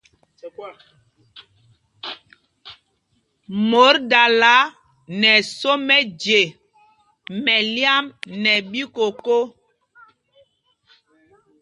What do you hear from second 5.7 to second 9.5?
mɛje mɛlyam nɛ ɓíkokō.